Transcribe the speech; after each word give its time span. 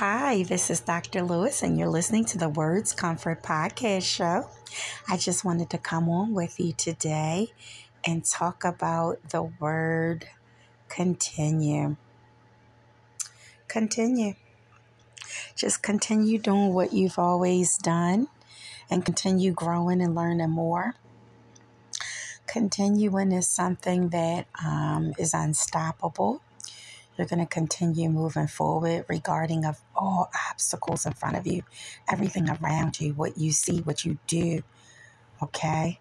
Hi, 0.00 0.44
this 0.44 0.70
is 0.70 0.80
Dr. 0.80 1.20
Lewis, 1.20 1.62
and 1.62 1.78
you're 1.78 1.86
listening 1.86 2.24
to 2.24 2.38
the 2.38 2.48
Words 2.48 2.94
Comfort 2.94 3.42
Podcast 3.42 4.04
Show. 4.04 4.48
I 5.06 5.18
just 5.18 5.44
wanted 5.44 5.68
to 5.68 5.76
come 5.76 6.08
on 6.08 6.32
with 6.32 6.58
you 6.58 6.72
today 6.72 7.52
and 8.02 8.24
talk 8.24 8.64
about 8.64 9.18
the 9.28 9.42
word 9.42 10.26
continue. 10.88 11.96
Continue. 13.68 14.36
Just 15.54 15.82
continue 15.82 16.38
doing 16.38 16.72
what 16.72 16.94
you've 16.94 17.18
always 17.18 17.76
done 17.76 18.28
and 18.88 19.04
continue 19.04 19.52
growing 19.52 20.00
and 20.00 20.14
learning 20.14 20.48
more. 20.48 20.94
Continuing 22.46 23.32
is 23.32 23.46
something 23.46 24.08
that 24.08 24.46
um, 24.64 25.12
is 25.18 25.34
unstoppable 25.34 26.40
you're 27.20 27.26
going 27.26 27.46
to 27.46 27.54
continue 27.54 28.08
moving 28.08 28.46
forward 28.46 29.04
regarding 29.06 29.66
of 29.66 29.82
all 29.94 30.30
obstacles 30.50 31.04
in 31.04 31.12
front 31.12 31.36
of 31.36 31.46
you, 31.46 31.62
everything 32.10 32.48
around 32.48 32.98
you, 32.98 33.12
what 33.12 33.36
you 33.36 33.52
see, 33.52 33.80
what 33.80 34.06
you 34.06 34.16
do. 34.26 34.62
Okay? 35.42 36.00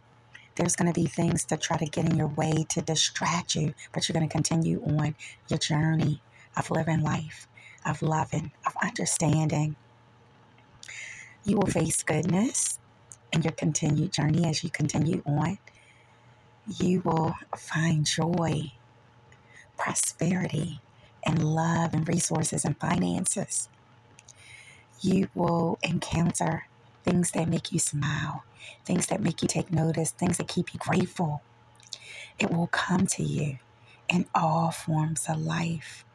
There's 0.55 0.77
going 0.77 0.91
to 0.91 0.97
be 0.97 1.07
things 1.07 1.43
to 1.45 1.57
try 1.57 1.75
to 1.75 1.85
get 1.85 2.05
in 2.05 2.15
your 2.15 2.27
way 2.27 2.65
to 2.69 2.81
distract 2.81 3.53
you, 3.53 3.73
but 3.91 4.07
you're 4.07 4.13
going 4.13 4.29
to 4.29 4.31
continue 4.31 4.81
on 4.81 5.13
your 5.49 5.59
journey 5.59 6.21
of 6.55 6.71
living 6.71 7.01
life, 7.01 7.49
of 7.85 8.01
loving, 8.01 8.53
of 8.65 8.73
understanding. 8.81 9.75
You 11.43 11.57
will 11.57 11.67
face 11.67 12.01
goodness 12.01 12.79
in 13.33 13.41
your 13.41 13.51
continued 13.51 14.13
journey 14.13 14.47
as 14.47 14.63
you 14.63 14.69
continue 14.69 15.21
on. 15.25 15.57
You 16.79 17.01
will 17.01 17.35
find 17.57 18.05
joy, 18.05 18.71
prosperity, 19.77 20.79
and 21.25 21.43
love 21.55 21.93
and 21.93 22.07
resources 22.07 22.65
and 22.65 22.77
finances. 22.79 23.69
You 25.01 25.29
will 25.35 25.79
encounter 25.83 26.67
things 27.05 27.31
that 27.31 27.49
make 27.49 27.71
you 27.71 27.79
smile, 27.79 28.43
things 28.85 29.07
that 29.07 29.21
make 29.21 29.41
you 29.41 29.47
take 29.47 29.71
notice, 29.71 30.11
things 30.11 30.37
that 30.37 30.47
keep 30.47 30.73
you 30.73 30.79
grateful. 30.79 31.41
It 32.39 32.51
will 32.51 32.67
come 32.67 33.07
to 33.07 33.23
you 33.23 33.59
in 34.09 34.25
all 34.35 34.71
forms 34.71 35.27
of 35.29 35.41
life. 35.41 36.05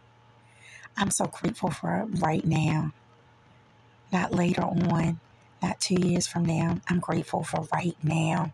I'm 0.97 1.11
so 1.11 1.27
grateful 1.27 1.71
for 1.71 2.07
right 2.21 2.45
now. 2.45 2.93
Not 4.13 4.33
later 4.35 4.63
on, 4.63 5.21
not 5.63 5.81
two 5.81 5.97
years 6.01 6.27
from 6.27 6.45
now. 6.45 6.81
I'm 6.89 7.01
grateful 7.01 7.45
for 7.45 7.67
right 7.73 7.97
now 8.03 8.53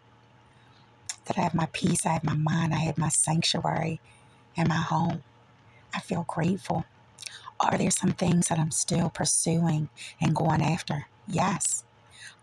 that 1.26 1.38
I 1.38 1.42
have 1.42 1.54
my 1.54 1.68
peace, 1.72 2.06
I 2.06 2.14
have 2.14 2.24
my 2.24 2.34
mind, 2.34 2.74
I 2.74 2.78
have 2.78 2.98
my 2.98 3.08
sanctuary 3.08 4.00
and 4.56 4.68
my 4.68 4.76
home. 4.76 5.22
I 5.94 6.00
feel 6.00 6.24
grateful. 6.28 6.84
Are 7.60 7.78
there 7.78 7.90
some 7.90 8.12
things 8.12 8.48
that 8.48 8.58
I'm 8.58 8.70
still 8.70 9.10
pursuing 9.10 9.90
and 10.20 10.36
going 10.36 10.62
after? 10.62 11.06
Yes. 11.28 11.84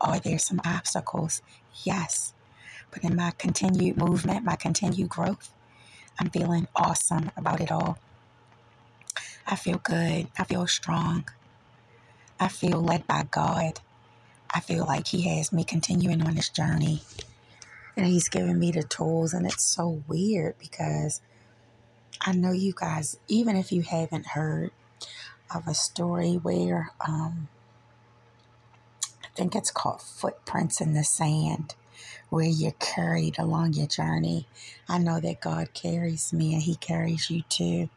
Are 0.01 0.19
there 0.19 0.39
some 0.39 0.61
obstacles? 0.65 1.41
Yes. 1.83 2.33
But 2.91 3.03
in 3.03 3.15
my 3.15 3.31
continued 3.37 3.97
movement, 3.97 4.45
my 4.45 4.55
continued 4.55 5.09
growth, 5.09 5.53
I'm 6.19 6.29
feeling 6.29 6.67
awesome 6.75 7.31
about 7.37 7.61
it 7.61 7.71
all. 7.71 7.99
I 9.47 9.55
feel 9.55 9.79
good. 9.79 10.27
I 10.37 10.43
feel 10.45 10.67
strong. 10.67 11.27
I 12.39 12.47
feel 12.47 12.81
led 12.81 13.07
by 13.07 13.25
God. 13.29 13.79
I 14.53 14.59
feel 14.61 14.85
like 14.85 15.07
He 15.07 15.23
has 15.37 15.53
me 15.53 15.63
continuing 15.63 16.21
on 16.23 16.35
this 16.35 16.49
journey. 16.49 17.01
And 17.95 18.07
He's 18.07 18.29
giving 18.29 18.59
me 18.59 18.71
the 18.71 18.83
tools. 18.83 19.33
And 19.33 19.45
it's 19.45 19.63
so 19.65 20.03
weird 20.07 20.57
because 20.59 21.21
I 22.21 22.33
know 22.33 22.51
you 22.51 22.73
guys, 22.75 23.17
even 23.27 23.55
if 23.55 23.71
you 23.71 23.83
haven't 23.83 24.27
heard 24.27 24.71
of 25.53 25.67
a 25.67 25.73
story 25.73 26.33
where 26.35 26.91
um, 27.07 27.47
I 29.23 29.27
think 29.35 29.55
it's 29.55 29.71
called 29.71 30.01
Footprints 30.01 30.81
in 30.81 30.93
the 30.93 31.03
Sand, 31.03 31.75
where 32.29 32.45
you're 32.45 32.73
carried 32.79 33.39
along 33.39 33.73
your 33.73 33.87
journey. 33.87 34.47
I 34.89 34.97
know 34.97 35.19
that 35.19 35.41
God 35.41 35.73
carries 35.73 36.33
me 36.33 36.53
and 36.53 36.63
He 36.63 36.75
carries 36.75 37.29
you 37.29 37.43
too. 37.49 37.89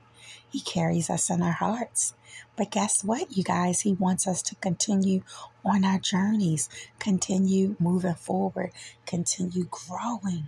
He 0.49 0.61
carries 0.61 1.11
us 1.11 1.31
in 1.31 1.43
our 1.43 1.53
hearts. 1.53 2.15
But 2.57 2.71
guess 2.71 3.05
what, 3.05 3.37
you 3.37 3.45
guys? 3.45 3.83
He 3.83 3.95
wants 3.95 4.27
us 4.27 4.43
to 4.43 4.55
continue 4.57 5.23
on 5.65 5.85
our 5.85 5.99
journeys, 5.99 6.69
continue 6.99 7.77
moving 7.79 8.15
forward, 8.15 8.73
continue 9.07 9.67
growing, 9.71 10.47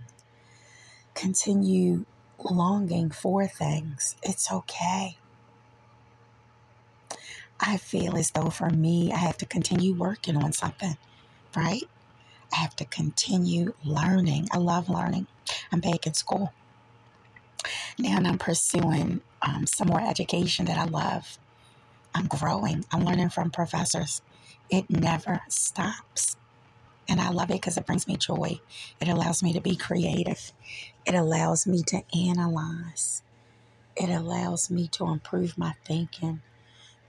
continue 1.15 2.05
longing 2.39 3.11
for 3.11 3.47
things. 3.47 4.15
It's 4.23 4.51
okay. 4.51 5.17
I 7.59 7.77
feel 7.77 8.17
as 8.17 8.31
though 8.31 8.49
for 8.49 8.69
me, 8.69 9.11
I 9.13 9.17
have 9.17 9.37
to 9.37 9.45
continue 9.45 9.93
working 9.93 10.37
on 10.37 10.51
something, 10.53 10.97
right? 11.55 11.83
I 12.51 12.57
have 12.57 12.75
to 12.77 12.85
continue 12.85 13.73
learning. 13.83 14.47
I 14.51 14.57
love 14.57 14.89
learning. 14.89 15.27
I'm 15.71 15.79
back 15.79 16.05
in 16.05 16.13
school. 16.13 16.53
Now 17.97 18.17
I'm 18.17 18.37
pursuing 18.37 19.21
um, 19.41 19.65
some 19.67 19.87
more 19.87 20.01
education 20.01 20.65
that 20.65 20.77
I 20.77 20.85
love. 20.85 21.37
I'm 22.13 22.27
growing. 22.27 22.85
I'm 22.91 23.05
learning 23.05 23.29
from 23.29 23.51
professors. 23.51 24.21
It 24.69 24.89
never 24.89 25.41
stops. 25.49 26.37
And 27.07 27.21
I 27.21 27.29
love 27.29 27.49
it 27.51 27.55
because 27.55 27.77
it 27.77 27.85
brings 27.85 28.07
me 28.07 28.17
joy. 28.17 28.59
It 29.01 29.07
allows 29.07 29.43
me 29.43 29.53
to 29.53 29.61
be 29.61 29.75
creative. 29.75 30.53
It 31.05 31.15
allows 31.15 31.67
me 31.67 31.83
to 31.87 32.03
analyze. 32.17 33.23
It 33.95 34.09
allows 34.09 34.71
me 34.71 34.87
to 34.89 35.07
improve 35.07 35.57
my 35.57 35.73
thinking, 35.85 36.41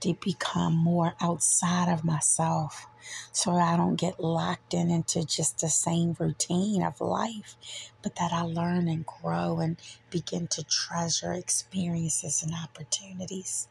to 0.01 0.13
become 0.15 0.75
more 0.75 1.15
outside 1.21 1.91
of 1.91 2.03
myself 2.03 2.87
so 3.31 3.53
I 3.53 3.77
don't 3.77 3.95
get 3.95 4.19
locked 4.19 4.73
in 4.73 4.91
into 4.91 5.25
just 5.25 5.59
the 5.59 5.69
same 5.69 6.15
routine 6.19 6.83
of 6.83 7.01
life, 7.01 7.55
but 8.01 8.15
that 8.17 8.33
I 8.33 8.41
learn 8.41 8.87
and 8.87 9.05
grow 9.05 9.59
and 9.59 9.77
begin 10.09 10.47
to 10.49 10.63
treasure 10.63 11.33
experiences 11.33 12.43
and 12.43 12.53
opportunities. 12.53 13.67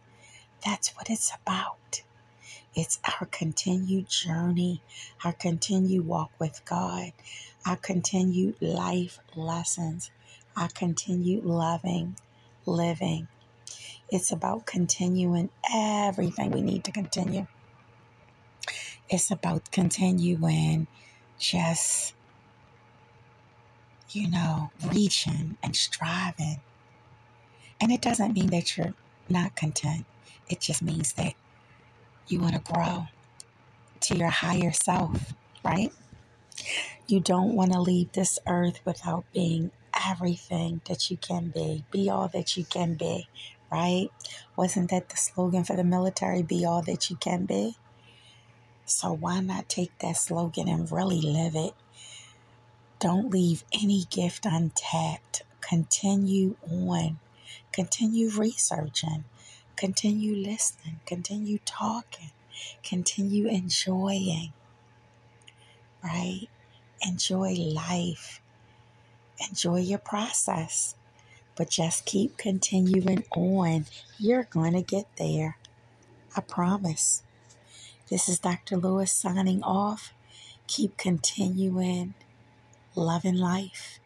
That's 0.65 0.91
what 0.97 1.11
it's 1.11 1.33
about. 1.43 2.04
It's 2.75 2.99
our 3.05 3.27
continued 3.27 4.09
journey, 4.09 4.83
our 5.25 5.33
continued 5.33 6.07
walk 6.07 6.33
with 6.41 6.65
God, 6.65 7.13
our 7.65 7.77
continued 7.77 8.61
life 8.61 9.21
lessons, 9.37 10.11
our 10.57 10.69
continued 10.69 11.45
loving, 11.45 12.17
living. 12.67 13.29
It's 14.11 14.33
about 14.33 14.67
continuing 14.67 15.51
everything 15.73 16.51
we 16.51 16.63
need 16.63 16.85
to 16.85 16.93
continue. 16.93 17.47
It's 19.09 19.31
about 19.31 19.71
continuing 19.71 20.89
just, 21.39 22.15
you 24.11 24.31
know, 24.31 24.71
reaching 24.93 25.59
and 25.63 25.77
striving. 25.77 26.61
And 27.81 27.93
it 27.93 28.01
doesn't 28.03 28.35
mean 28.35 28.49
that 28.51 28.77
you're 28.77 28.95
not 29.29 29.57
content, 29.57 30.07
it 30.49 30.61
just 30.61 30.83
means 30.83 31.13
that 31.15 31.35
you 32.29 32.41
want 32.41 32.55
to 32.55 32.73
grow 32.73 33.07
to 34.01 34.17
your 34.17 34.31
higher 34.31 34.73
self, 34.73 35.35
right? 35.65 35.93
You 37.07 37.21
don't 37.21 37.55
want 37.55 37.73
to 37.73 37.81
leave 37.81 38.13
this 38.13 38.39
earth 38.47 38.81
without 38.85 39.25
being 39.33 39.71
everything 40.09 40.81
that 40.87 41.11
you 41.11 41.17
can 41.17 41.49
be. 41.49 41.85
Be 41.91 42.09
all 42.09 42.29
that 42.29 42.57
you 42.57 42.65
can 42.65 42.95
be, 42.95 43.29
right? 43.71 44.09
Wasn't 44.57 44.91
that 44.91 45.09
the 45.11 45.17
slogan 45.17 45.65
for 45.65 45.77
the 45.77 45.85
military? 45.85 46.43
Be 46.43 46.65
all 46.65 46.83
that 46.83 47.11
you 47.11 47.17
can 47.17 47.45
be. 47.45 47.77
So 48.87 49.13
why 49.13 49.41
not 49.41 49.69
take 49.69 49.99
that 49.99 50.17
slogan 50.17 50.69
and 50.69 50.91
really 50.91 51.21
live 51.21 51.55
it? 51.55 51.75
Don't 53.01 53.31
leave 53.31 53.65
any 53.73 54.05
gift 54.11 54.47
untapped. 54.47 55.43
Continue 55.61 56.57
on. 56.71 57.19
Continue 57.73 58.31
researching. 58.31 59.25
Continue 59.77 60.37
listening, 60.37 61.01
continue 61.07 61.59
talking, 61.65 62.31
continue 62.85 63.49
enjoying, 63.49 64.53
right? 66.03 66.49
Enjoy 67.03 67.55
life, 67.55 68.41
enjoy 69.49 69.81
your 69.81 69.99
process, 69.99 70.97
but 71.57 71.71
just 71.71 72.07
keep 72.07 72.37
continuing 72.39 73.25
on. 73.33 73.87
You're 74.19 74.45
going 74.45 74.75
to 74.75 74.83
get 74.83 75.07
there. 75.19 75.59
I 76.37 76.41
promise. 76.43 77.23
This 78.11 78.29
is 78.29 78.39
Dr. 78.41 78.77
Lewis 78.77 79.13
signing 79.13 79.63
off. 79.63 80.13
Keep 80.69 80.97
continuing 80.99 82.15
loving 82.97 83.37
life 83.37 84.01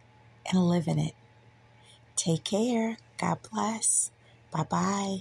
and 0.51 0.69
living 0.69 0.99
it. 0.99 1.15
Take 2.17 2.45
care. 2.45 2.99
God 3.21 3.39
bless. 3.53 4.11
Bye 4.53 4.65
bye. 4.65 5.19